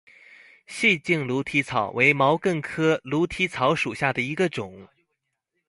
[0.65, 4.87] 细茎驴蹄草为毛茛科驴蹄草属下的一个种。